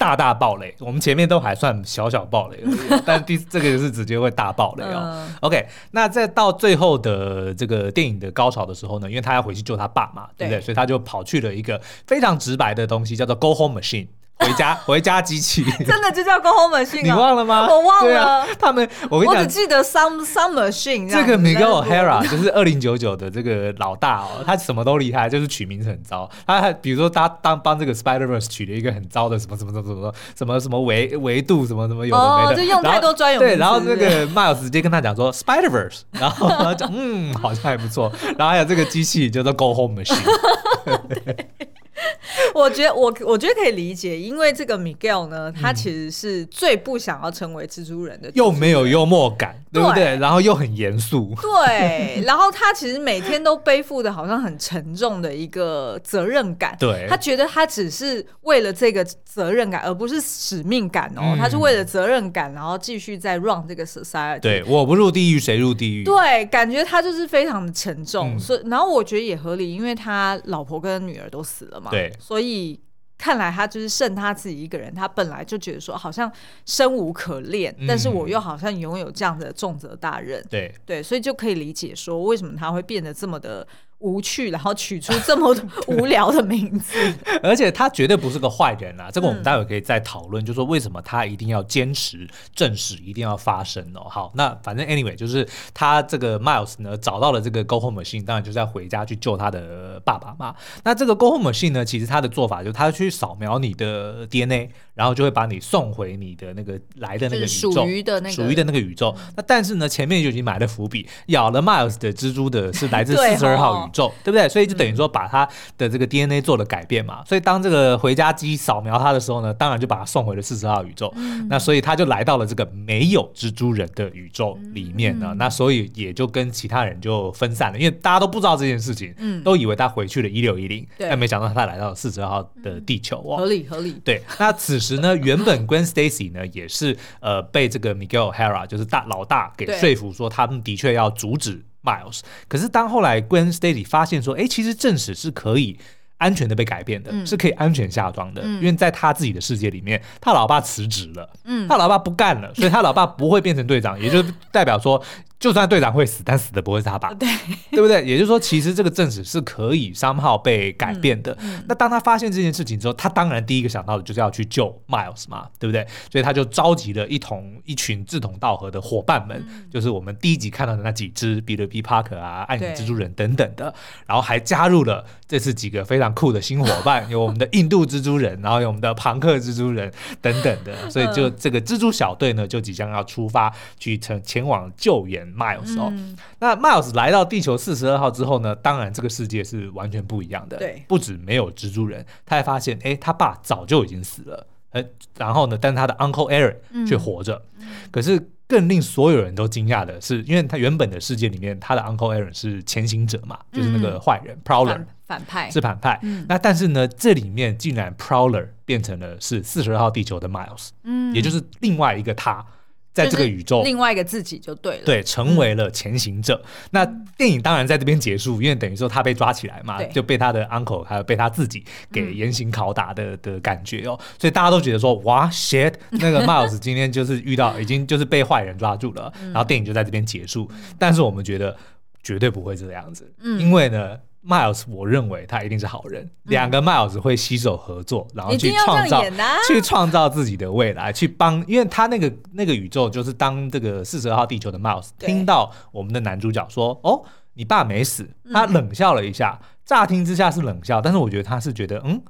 [0.01, 4.99] 大大爆雷，我们前面都还算小小爆雷了， 但第这个是直接会大爆雷哦。
[5.03, 10.59] 嗯、OK，那在到最后的这个电影的高潮的时候呢，因为他要回去救他爸嘛，对不对？
[10.59, 14.07] 对，所以他就跑去了一个非常直白的东西，叫做 Go Home Machine。
[14.41, 17.67] 回家， 回家机器，真的就叫 Go Home Machine，你忘了吗？
[17.69, 18.21] 我忘了。
[18.21, 21.21] 啊、他们，我跟你讲，我只记得 Some Some Machine 这。
[21.21, 26.29] 这个 Miguel O'Hara 就是二零九九的这个老大哦，他什么都厉害，就是取名字很糟。
[26.47, 33.39] 他还比如说他当帮这个 Spider Verse 取了一个很糟的什么什么什么什么什么什么维维度什么什么有的没的，哦、就用太多专有。
[33.39, 38.11] 对，然后那个 Miles 直接跟他讲说 Spider Verse， 然后他讲嗯，好像还不错。
[38.37, 40.17] 然后还有这个机器叫做 Go Home Machine。
[42.53, 50.03] 我觉得我我觉得可以理解，因为这个 Miguel 呢，他其实是最不想要成为蜘蛛人的蛛人，又没有幽默感，对不对？
[50.03, 52.21] 对，然后又很严肃，对。
[52.25, 57.07] 然后他其实每天都背负的好像很沉重的一个责任感，对。
[57.09, 61.21] 他觉得他只是为了这个责任感，而不是使命感哦。
[61.35, 64.39] 嗯、他是为了责任感，然后继续在 run 这个 society。
[64.41, 66.03] 对，我不入地狱谁入地狱？
[66.03, 71.89] 对，感觉他就是非常的沉重，嗯、所以然后我觉得也合理，因为他老婆跟女儿都死了嘛。
[71.91, 72.79] 对，所以
[73.21, 74.91] 看来他就是剩他自己一个人。
[74.95, 76.31] 他本来就觉得说好像
[76.65, 80.43] 生无可恋，嗯、但是我又好像拥有这样的重责大任。
[80.49, 83.67] 对对，所以就可以理解说为什么他会变得这么的
[84.01, 85.55] 无趣，然后取出这么
[85.87, 86.93] 无聊的名字。
[87.41, 94.07] 而且他绝对不是个坏人啊，这个我们待会可以再讨论，嗯、就是说为什么他一定要坚持正史一定要发生哦。
[94.09, 100.55] 好，那反正 anyway 就是他这个 Miles 呢找到了这个 Go Home Machine，当然就是要回家去救他的爸爸嘛。
[100.83, 104.71] 那这个 Go Home Machine 呢，其实他的做法就是他去扫描你的 DNA。
[104.93, 109.15] 然后就会把你送回你的那个来的那个宇宙，属于的那个属于的那个宇宙。
[109.35, 114.49] 那但是呢，前面就已经埋了伏笔，咬了 Miles 的蜘蛛的是来自 四十二号宇宙，对，不对？
[114.49, 117.19] 所以就等于说把他的这个 DNA 做了改变嘛。
[117.19, 121.11] 嗯、所以当这个回家机扫描他的时候呢，当然就把他送回了四十号宇宙。
[121.15, 125.27] 嗯、那所以他就来到了这个没有蜘蛛人的宇宙里面呢。
[125.31, 133.37] 嗯、那所以也就跟其他人就分散了，因为大家都不知道这件事情，嗯，都以为他回去了一六一零，但没想到他来到了四十号的地球哦。
[133.37, 133.93] 合理合理。
[134.03, 145.79] 对，那此时呢，原本 Gwen Stacy 呢也是呃被这个 Miguel O'Hara 就是大老大给说服说他们的确要阻止 Miles，可是当后来 Gwen Stacy 发现说，哎，其实正史是可以
[146.21, 155.03] 安全的被改变的，嗯、是可以安全下装的，嗯、因为在他自己的世界里面，他老爸辞职了，嗯、他老爸不干了， 所以他老爸不会变成队长，也就代表说。
[155.41, 157.27] 就算队长会死，但死的不会是他爸，对，
[157.71, 158.05] 对不对？
[158.05, 161.35] 也就是说，其实这个正史是可以 somehow 被改变的。
[161.67, 165.83] 那当他发现这件事情之后，他当然第一个想到的就是要去救 Miles 嘛，对不对？
[166.11, 171.81] 所以他就召集了一同一群志同道合的伙伴们，嗯、就是我们第一集看到的那几只，彼得 B.
[171.81, 173.73] Parker 啊、暗影蜘蛛人等等的，
[174.05, 179.89] 然后还加入了这次几个非常酷的新伙伴， 有我们的印度蜘蛛人，然后有我们的庞克蜘蛛人
[180.19, 185.25] 等等的， 所以就这个蜘蛛小队呢，就即将要出发去前前往救援。
[185.33, 190.57] Miles 哦，嗯、那 Miles 来到地球四十二号之后呢，当然这个世界是完全不一样的。
[190.57, 194.45] 对，不止没有蜘蛛人，他还发现，哎，他爸早就已经死了。
[194.71, 194.83] 呃，
[195.17, 197.41] 然后呢，但是他的 Uncle Aaron 却活着。
[197.59, 205.49] 嗯、可是更令所有人都惊讶的是，因为他原本的世界里面，他的 Uncle Aaron 是前行者嘛，就是那个坏人、嗯、Prowler 反派。
[205.49, 205.97] 是反派。
[206.03, 212.45] 嗯、那但是呢，这里面竟然 Prowler 变成了是四十二号地球的 Miles，嗯，也就是另外一个他。
[212.93, 216.41] 在这个宇宙，另外一个自己就对了，对，成为了前行者。
[216.43, 216.85] 嗯、那
[217.17, 223.97] 电影当然在这边结束，因为等于说他被抓起来嘛，就被他的 uncle 还有被他自己给严刑拷打的、嗯、的感觉哦。
[224.19, 230.49] 所以大家都觉得说，哇，shit， 那个 Miles 今天就是遇到已经就是被坏人抓住了，嗯、然后电影就在这边结束。
[230.51, 231.55] 嗯、但是我们觉得
[232.03, 233.97] 绝对不会这样子，嗯、因为呢。
[234.25, 236.09] Miles，我认为他一定是好人。
[236.23, 239.03] 两个 Miles 会携手合作，然后去创造、
[239.47, 241.43] 去创造自己的未来，去帮。
[241.47, 247.03] 因为他那个那个宇宙，就是当这个四十二号地球的 Miles 听到我们的男主角说：“哦，
[247.33, 252.01] 你爸没死。”他冷笑了一下，乍听之下是冷笑，但是我觉得他是觉得嗯。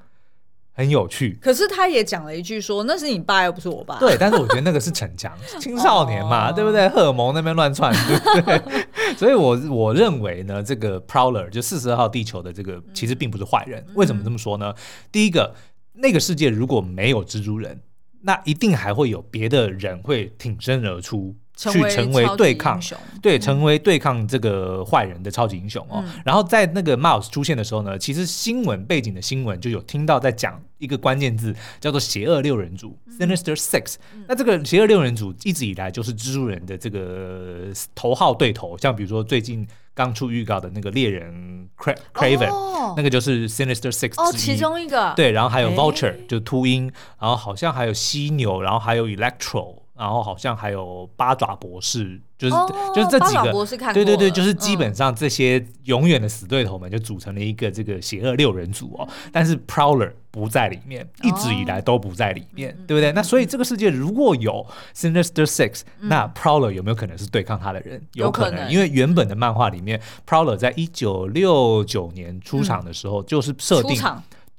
[0.73, 6.87] 很有趣，可是他也讲了一句说：“那是你爸，又不是我爸。”对，但是我觉得那个是逞强， 青少年嘛，对不对？
[6.89, 8.87] 荷尔蒙那边乱窜，对不对？
[9.17, 13.85] 所以我我认为呢，这个 Prowler 就四十二号地球的这个其实并不是坏人。
[13.95, 14.73] 为什么这么说呢？
[15.11, 15.53] 第一个，
[15.93, 17.81] 那个世界如果没有蜘蛛人，
[18.21, 21.35] 那一定还会有别的人会挺身而出。
[21.69, 22.79] 去成为对抗，
[23.21, 26.03] 对，成为对抗这个坏人的超级英雄哦。
[26.03, 33.95] 嗯、然后在那个 Miles 出现的时候呢，其实新闻背景的新闻就有听到在讲一个关键字，叫做“邪恶六人组 ”（Sinister Six）。
[34.27, 45.13] 那这个邪恶六人组一直以来就是蜘蛛人的这个头号对头，像比如说最近刚出预告的那个猎人 Craven，、哦、那个就是 Sinister Six、哦、其中一个。
[45.15, 49.80] 对，然后还有 Vulture，诶就秃鹰，然后好像还有犀牛，然后还有 Electro。
[50.01, 59.07] 然后好像还有八爪博士，就是、哦、就是这几个，对对对，就是基本上这些永远的死对头们就组成了一个这个邪恶六人组哦。
[59.07, 63.11] 嗯、但是 Prowler 不在里面，一直以来都不在里面，哦、对不对？
[63.11, 68.01] 那所以这个世界如果有 Sinister Six，、嗯、那 Prowler 有没有可能是对抗他的人？
[68.13, 73.95] 有可能，可能因为原本的漫画里面、嗯、，Prowler 在一九六九年出场的时候就是设定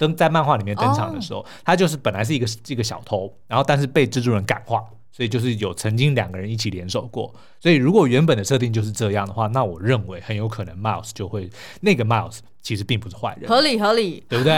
[0.03, 4.85] 登在漫画里面登场的时候，哦、他就是本来是一个一个小偷，然后但是被蜘蛛人感化。
[5.15, 11.51] 所以就是有曾经两个人一起联手过，所以如果原本的设定就是这样的话，那我认为很有可能 Miles 就会
[11.83, 14.55] 那个 Miles 其实并不是坏人，合理合理，对不对？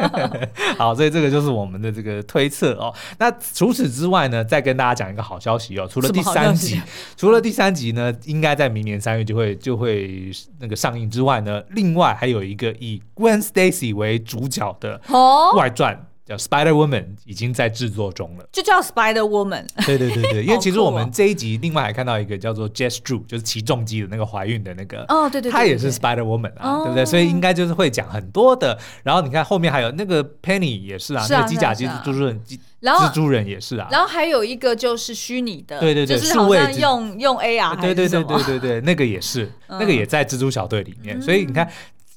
[0.78, 2.92] 好，所以这个就是我们的这个推测哦。
[3.18, 6.80] 那除此之外呢，再跟大家讲一个好消息哦，除了第三集，
[7.16, 15.00] 除了第三集呢，应该在明年三月就会就会那个上映之外呢，另外还有一个以 Gwen Stacy 为主角的
[15.54, 16.06] 外传。
[16.28, 19.64] 叫 Spider Woman 已经在制作中了，就叫 Spider Woman。
[19.86, 27.06] 对对对对， 因为其实我们这一集另外还看到一个叫做 Jess Drew，就是起重机的那个怀孕的那个，哦对对，她也是 Spider Woman 啊，对不对？
[27.06, 28.78] 所以应该就是会讲很多的。
[29.02, 32.38] 然后你看后面还有那个 Penny 也是啊，那个机甲机蜘蛛人，
[32.82, 33.88] 蜘蛛人也是啊。
[33.90, 41.18] 然后还有一个就是虚拟的，对对对，就是好像用用 AR，对对对对对对，那个也是， 那个也在蜘蛛小队里面。
[41.22, 41.66] 所以你看。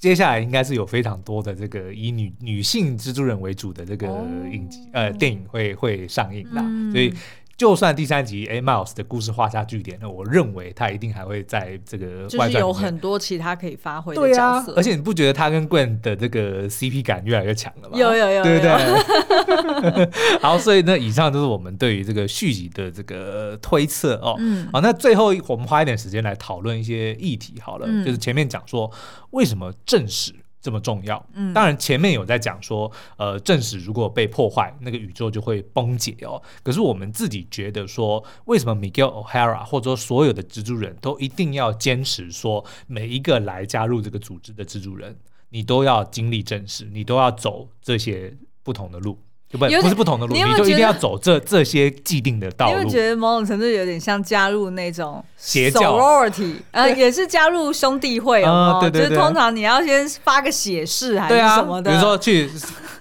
[0.01, 4.07] 接下来应该是有非常多的这个以女女性蜘蛛人为主的这个
[4.51, 7.13] 影集、哦、呃电影会会上映的，嗯、所以。
[7.61, 14.73] 就算第三集 A Miles 的故事画下句点，那我认为他一定还会在这个外传有很多其他可以发挥的角色。
[14.75, 17.95] 而且你不觉得他跟 Gwen 的这个 CP 感越来越强了吗？
[17.95, 20.09] 有有有，对不对？
[20.41, 24.35] 好，所以呢，以上就是我们对于这个续集的这个推测哦。
[24.39, 24.67] 嗯。
[24.73, 28.91] 好，那最后我们花一点时间来讨论一些议题好了，就是前面讲说
[29.29, 36.41] 为什么正史这么重要，嗯，当然前面有在讲说，呃，正史如果被破坏，那个宇宙就会崩解哦。
[36.61, 45.17] 可是我们自己觉得说，为什么 Miguel O'Hara 或者说所有的蜘蛛人都一定要坚持说，每一个来加入这个组织的蜘蛛人，
[45.49, 49.17] 你都要经历正史，你都要走这些不同的路。
[49.51, 52.71] 不，不是不同的路，你，就一定要走这这些既定的道路。
[52.71, 58.79] 因为觉得某种程度有点像加入那种邪教，sorority， 呃，也是加入兄弟会哦。
[58.81, 62.49] 对对对，就是通常你要先发个血誓还是什么的，比如说去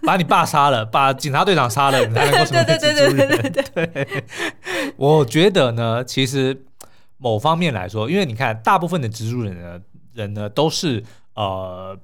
[0.02, 3.16] 把你爸杀了，把警察队长杀了，你才能够成为蜘蛛人。
[3.16, 4.24] 对对对对对对对。
[4.98, 6.64] 我觉得呢，其实
[7.18, 9.80] 某方面来说，因为你看，大部分的蜘蛛人呢，
[10.14, 11.96] 人呢都是呃。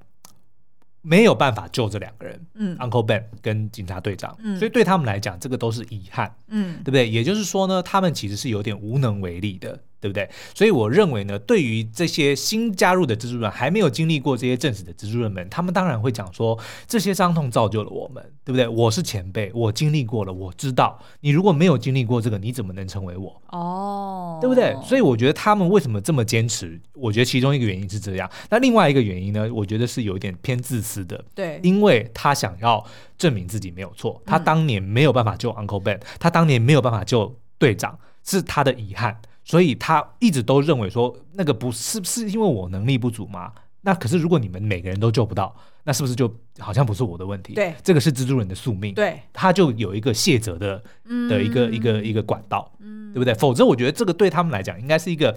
[1.07, 7.09] 没有办法救这两个人，嗯，Uncle Ben 跟警察队长，嗯，所以对他们来讲，这个都是遗憾，嗯，对不对？
[7.09, 9.79] 也就是说呢，他们其实是有点无能为力的。
[10.07, 10.29] 对不对？
[10.55, 18.69] 所以我认为呢，对于这些新加入的蜘蛛人，还没有经历过这些正史的蜘蛛人们，他们当然会讲说，这些伤痛造就了我们，对不对？
[18.69, 20.99] 我是前辈，我经历过了，我知道。
[21.21, 23.43] 你如果没有经历过这个，你怎么能成为我？
[23.49, 24.77] 哦，对不对？
[24.85, 26.81] 所以我觉得他们为什么这么坚持？
[26.95, 28.31] 我觉得其中一个原因是这样。
[28.49, 29.49] 那另外一个原因呢？
[29.53, 31.25] 我觉得是有一点偏自私的。
[31.35, 32.85] 对，因为他想要
[33.17, 34.21] 证明自己没有错。
[34.27, 39.17] 他当年没有办法救 Uncle Ben，他当年没有办法救队长，是他的遗憾。
[39.47, 43.53] 所以他一直都认为说，那个不是是因为我能力不足吗？
[43.83, 45.55] 那可是如果你们每个人都救不到，
[45.85, 46.29] 那是不是就
[46.59, 47.55] 好像不是我的问题？
[47.55, 48.93] 对，这个是蜘蛛人的宿命。
[48.93, 50.83] 对，他就有一个卸责的
[51.31, 53.33] 的一个、嗯、一个一个管道，嗯，对不对？
[53.35, 55.35] 否则我觉得这个对他们来讲应该是一个。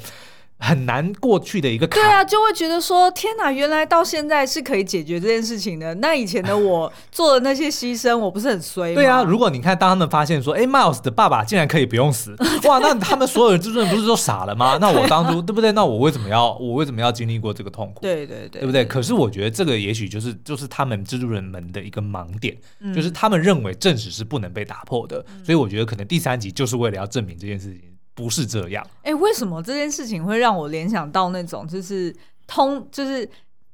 [0.59, 2.01] 很难过去的一个坎。
[2.03, 5.95] 对啊，就会觉得说天哪，原来到现在是可以解决这件事情的。
[5.95, 8.95] 那以前的我做的那些牺牲，我不是很衰吗？
[8.95, 14.77] 对啊，如果你看，当他们发现说，哎，Miles 的爸爸竟然可以不用死，哇， 那他们所有的蜘蛛人不是都傻了吗？
[14.81, 15.71] 那我当初对不对？
[15.71, 18.01] 那我为什么要我为什么要经历过这个痛苦？
[18.01, 18.83] 对对对，对不对？
[18.83, 22.55] 可是我觉得这个也许就是就是他们蜘蛛人们的一个盲点，
[22.93, 27.81] 就是他们认为正史是不能被打破的，所以我觉得可能第三集就是为了要证明这件事情。
[28.19, 28.85] 不是这样。
[28.97, 32.13] 哎、欸，为什么这件事情会让我联想到那种就是
[32.45, 33.27] 通，就是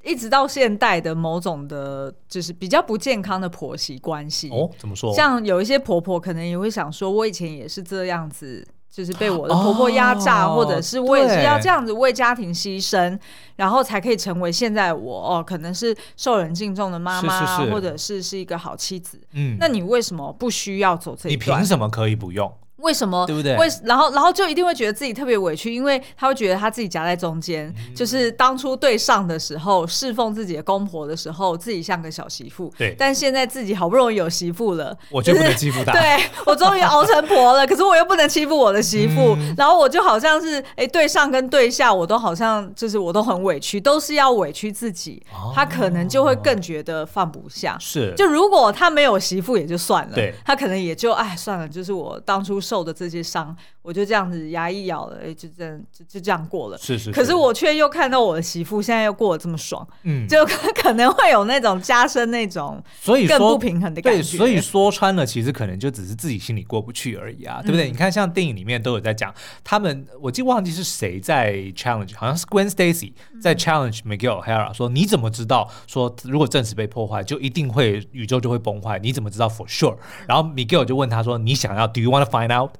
[0.03, 4.51] 一直到现代的某种的，就是比较不健康的婆媳关系？
[4.51, 5.11] 哦，怎么说？
[5.15, 13.19] 像有一些婆婆可能也会想说，我以前也是这样子，就是被我的婆婆压榨，哦、或者是我也是要这样子为家庭牺牲，
[13.55, 19.19] 然后才可以成为现在我哦，可能是受人敬重的妈妈，是是是或者是是一个好妻子。
[19.33, 21.57] 嗯，那你为什么不需要走这一段？
[21.57, 22.53] 你凭什么可以不用？
[22.77, 23.25] 为什么？
[23.25, 23.55] 对不对？
[23.57, 32.71] 为然后然后就一定会觉得自己特别委屈，因为他会觉得他自己夹在中间，嗯、就是当初对上的时候侍奉自己的公婆的时候，自己像个小媳妇。
[32.77, 32.95] 对。
[32.97, 35.93] 但现在自己好不容易有媳妇了，我就不能欺负他。
[35.97, 36.01] 对，
[36.45, 45.23] 我终于熬成婆了，可是我又不能欺负我的媳妇，嗯、然后我就好像是哎，对上跟对下我都好像就是我都很委屈，都是要委屈自己。
[45.31, 47.77] 哦、他可能就会更觉得放不下。
[47.79, 48.13] 是。
[48.15, 52.85] 就如果他没有媳妇也就算了，对，他可能也就哎算了，就是我当初受。
[52.85, 56.77] 的这些伤，我就这样子牙一咬了，哎，就这样就就这样过了。
[56.79, 57.11] 是是，是。
[57.11, 60.43] 可是我却又看到我的媳妇现在又过得这么爽，嗯， 就
[60.73, 64.19] 可能会有那种加深那种，所以更不平衡的感觉。
[64.19, 67.87] 对，所以说穿了，其实可能就只是自己心里过不去而已啊，对不对？
[67.87, 69.31] 嗯、你看，像电影里面都有在讲，
[69.63, 78.97] 他们我记忘记是谁在 challenge，好像是 Gwen Stacy 在 challenge Miguel O'Hara 说：“你怎么知道说如果证实被破坏，就一定会宇宙就会崩坏？
[78.97, 79.95] 你怎么知道 for sure？”
[80.27, 82.71] 然后 Miguel 就问他说：“你想要？Do you want to find out？”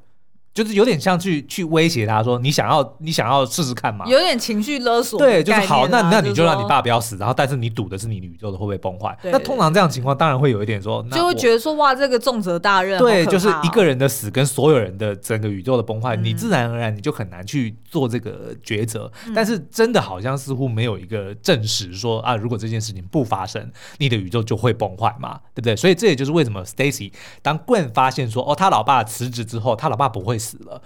[0.56, 4.06] 就是有点像去去威胁他说，你想要你想要试试看嘛？
[4.08, 5.20] 有点情绪勒索。
[5.20, 9.16] 对，就是好，那那你就让你爸不要死，然后但是你赌的是你宇宙的会不会崩坏？
[9.24, 12.98] 那通常这样情况当然会有一点说，就会觉得说哇，这个重责大任。
[13.00, 19.12] 对，就是一个人的死跟所有人的整个宇宙的崩坏，你自然而然你就很难去做这个抉择。
[19.36, 25.76] 但是真的好像似乎没有一个证实说啊，如果这件事情不发生，你的宇宙就会崩坏嘛，对不对？
[25.76, 30.82] 所以这也就是为什么 Stacy 当 Gwen 发现说哦，他老爸辞职之后，他老爸不会死了。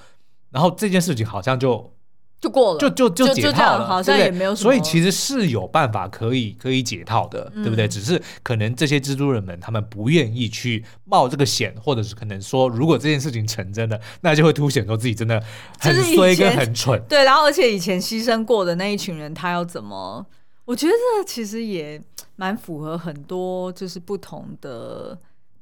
[0.52, 1.94] 然后这件事情好像就
[2.42, 4.72] 就过了，就就就解套了，好像也没有什么。
[4.72, 7.88] 所以其实是有办法可以可以解套的，对不对？
[7.88, 15.44] 只是可能这些蜘蛛人们他们不愿意去冒这个险，或者是可能说，如果这件事情成真的，那就会凸显说自己真的
[15.80, 17.00] 很衰跟很蠢。
[17.10, 20.26] 对，然后而且以前牺牲过的那一群人，他要怎么？
[20.66, 22.02] 我觉得这其实也
[22.38, 25.20] 蛮符合很多就是不同的。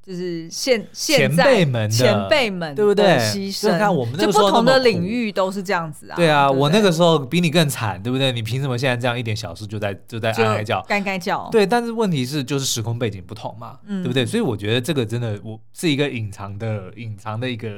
[0.07, 3.05] 就是现现在前辈们的前辈们对不对？
[3.17, 6.15] 牺牲，你看我们那个时候不同的领域都是这样子啊。
[6.15, 8.31] 对啊，我那个时候比你更惨，对不对？
[8.31, 11.49] 你凭什么现在这样一点小事就在就在哀哀叫、该该叫？
[11.51, 14.25] 对，但是问题是就是时空背景不同嘛，对不对？
[14.25, 17.69] 所以我觉得这个真的我是一个隐藏的隐藏的一个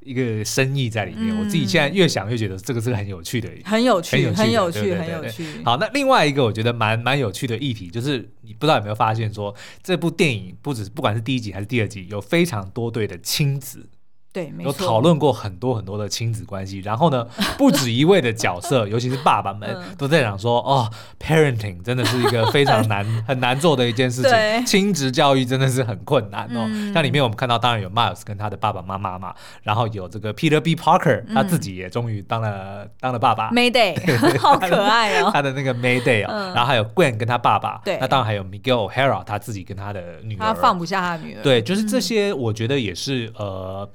[0.00, 1.34] 一个深意在里面。
[1.38, 5.46] 我自己现在越想越觉得这个是很有趣的，很有趣，很有趣，很有趣。
[5.64, 11.22] 好，那另外一个我觉得蛮蛮有趣的议题就是，不知道有没有发现说这部电影不只是不管是。
[11.22, 13.88] 第一集还是第二集，有非常多对的亲子。
[14.32, 17.26] 对，没错，有讨论过很多很多的亲子关系，然后呢，
[17.58, 26.66] 不止一位的角色， 尤其是爸爸们都在讲说，哦，parenting 真的是一个非常难、 很难做的一件事情，亲职教育真的是很困难哦。
[26.94, 30.74] 像里面我们看到，当然有 Miles 跟他的爸爸妈妈嘛，然后有这个 Peter B.
[30.74, 43.86] Parker，他自己也终于当了当了爸爸，Mayday，好可爱哦，他的那个 Mayday 哦，然后还有 Gwen 跟他爸爸，对，那当然还有 Miguel O'Hara 他自己跟他的女儿，他放不下他的女儿，对，就是这些，我觉得也是呃。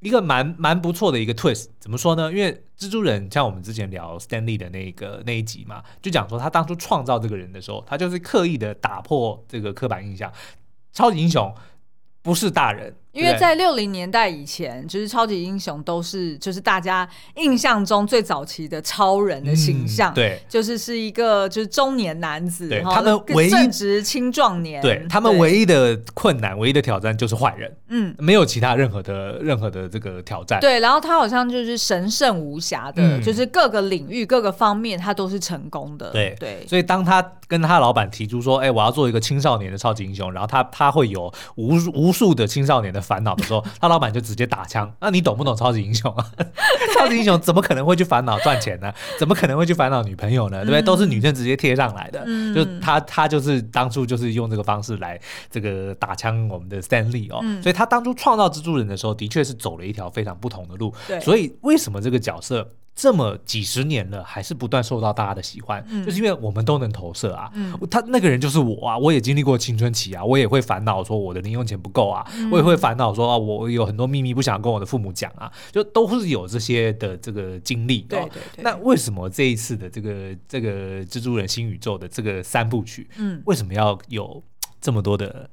[0.00, 2.30] 一个蛮蛮不错的一个 twist，怎么说呢？
[2.32, 10.32] 因为蜘蛛人像我们之前聊 Stanley 的那个那一集嘛，就讲说他当初创造这个人的时候，他就是刻意的打破这个刻板印象，
[10.92, 11.54] 超级英雄
[12.22, 12.94] 不是大人。
[13.18, 44.92] 因为在六零年代以前，就是超级英雄都是就是大家印象中最早期的超人的形象，对，就是是一个就是中年男子，他们唯一正值青壮年，对他们唯一的困难、唯一的挑战就是坏人，嗯，没有其他任何的任何的这个挑战，对，然后他好像就是神圣无瑕的，就是各个领域各个方面他都是成功的，对对，所以当他跟他老板提出说，哎，我要做一个青少年的超级英雄，然后他他会有无无数的青少年的烦恼的时候，他老板就直接打枪。
[45.00, 46.30] 那你懂不懂超级英雄啊？
[46.94, 48.92] 超级英雄怎么可能会去烦恼赚钱呢？
[49.18, 50.58] 怎么可能会去烦恼女朋友呢？
[50.58, 50.82] 对不对？
[50.82, 52.22] 都是女生直接贴上来的。
[52.26, 55.18] 嗯、就他他就是当初就是用这个方式来
[55.50, 57.40] 这个打枪我们的 Stanley 哦。
[57.42, 60.94] 嗯、所以他当初创造蜘蛛人的时候，的确是走了一条非常不同的路。
[61.06, 62.68] 对所以为什么这个角色？
[62.98, 67.48] 这么几十年了，还是不断受到大家的喜欢，嗯、就是因为我们都能投射啊。
[67.54, 78.00] 嗯、他那个人就是我啊，我也经历过青春期啊，我也会烦恼说我的零用钱不够啊，嗯、我也会烦恼说啊，我有很多秘密不想跟我的父母讲啊，就都是有这些的这个经历。
[78.00, 78.64] 对对对。
[78.64, 84.42] 那为什么这一次的这个这个蜘蛛人新宇宙的这个三部曲，嗯，为什么要有
[84.80, 85.48] 这么多的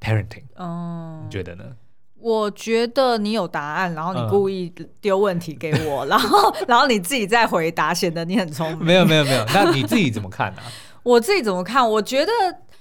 [0.00, 0.42] parenting？
[0.56, 1.64] 哦，你觉得呢？
[2.20, 8.84] 我觉得你有答案，然后你故意丢问题给我，嗯、 然后然后你自己再回答，显得你很聪明。
[8.84, 10.66] 没有没有没有，那你自己怎么看呢、啊？
[11.04, 11.88] 我自己怎么看？
[11.88, 12.32] 我觉得，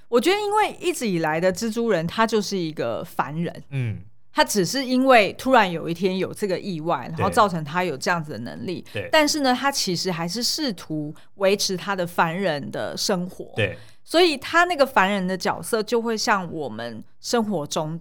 [0.09, 3.99] 我觉得，因为一直以来的蜘蛛人，他就是一个凡人，嗯，
[4.33, 9.07] 他只是因为突然有一天有这个意外，然后造成他有这样子的能力，对。
[9.11, 13.77] 但是呢，他其实还是试图维持他的凡人的生活，对。
[14.03, 17.99] 所以他那个凡人的角色就会像我们生活中。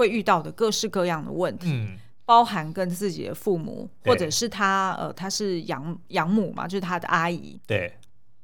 [0.00, 7.92] 会遇到的各式各样的问题，嗯、包含跟自己的父母，或者是他呃，他是养养母嘛，就是他的阿姨，对，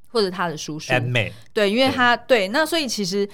[0.09, 3.27] 或者他的叔叔，妹对，因为他对，对，那所以其实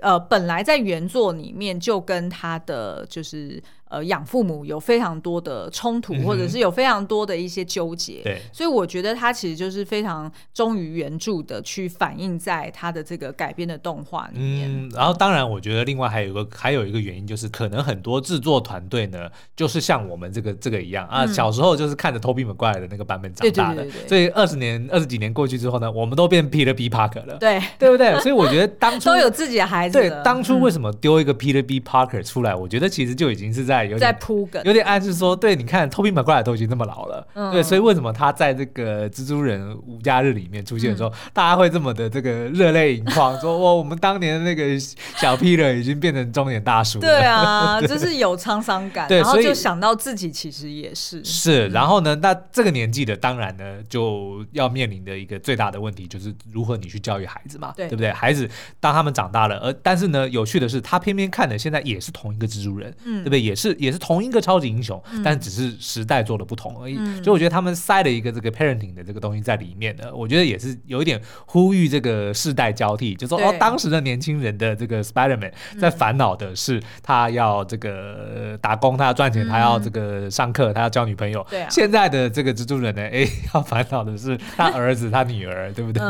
[0.00, 3.62] 呃，本来在原作里面就跟他的就是。
[3.90, 8.20] 呃，养父母有非常多的冲突，或者是有非常多的一些纠结。
[8.22, 14.70] 对，所以我觉得他其实就是非常忠于原著的，去反映在他的这个改编的动画里面。
[14.70, 28.16] 嗯，然后当然，我觉得另外还有一个还有一个原因，就是可能很多制作团队呢，就是像我们这个这个一样啊，小时候就是看着 Tobey Maguire 的那个版本长大的，所以二十年二十几年过去之后呢，我们都变 Peter B Parker 了，对对不对？
[28.20, 32.54] 所以我觉得当 初都有自己的孩子，对，当初为什么丢一个 Peter B Parker 出来？
[32.54, 33.79] 我觉得其实就已经是在。
[33.84, 58.12] 在有点在铺梗，有点暗示说，对，你看 Tobey Maguire 都已经那么老了，嗯、对，所以为什么他在这个蜘蛛人无家日里面出现的时候，嗯、大家会这么的这个热泪盈眶，说哇，我们当年的那个小 Peter 已经变成中年大叔了，对啊， 就是有沧桑感，对，然后就想到自己其实也是是，然后呢，那这个年纪的当然呢，就要面临的一个最大的问题就是如何你去教育孩子嘛，对，对不对？
[58.12, 63.40] 孩子当他们长大了，而但是呢，有趣的是，他偏偏看的现在也是同一个蜘蛛人，嗯，对不对？
[63.40, 66.96] 也是也是同一个超级英雄，嗯、但只是时代做的不同而已。
[66.98, 81.46] 嗯、所以我觉得他们塞了一个这个 parenting 的这个东西在里面的，我觉得也是有一点呼吁这个世代交替，就说哦，当时的年轻人的这个 Spider-Man 在烦恼的是他要这个打工，他要赚钱，他要这个上课，他要交女朋友。
[81.50, 86.02] 对、啊，现在的这个蜘蛛人呢，哎， 要烦恼的是他儿子、他女儿，对不对？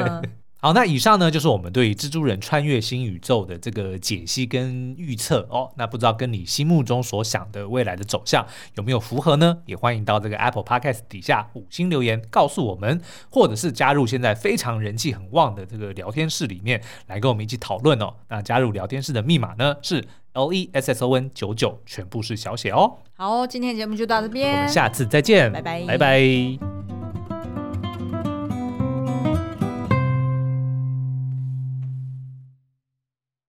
[0.61, 5.73] 嗯好，那以上呢就是我们对蜘蛛人穿越新宇宙的这个解析跟预测哦。
[5.77, 9.57] 那不知道跟你心目中所想的未来的走向有没有符合呢？
[9.65, 13.01] 也欢迎到这个 Apple Podcast 底下五星留言告诉我们，
[13.31, 18.13] 或者是加入现在非常人气很旺的这个聊天室里面来跟我们一起讨论哦。
[18.29, 20.05] 那加入聊天室的密码呢是
[20.35, 22.99] L E S S O N 九九，全部是小写哦。
[23.15, 26.80] 好，今天节目就到这边，我们下次再见，拜拜，拜拜。